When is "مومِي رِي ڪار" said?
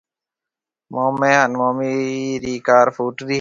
1.61-2.85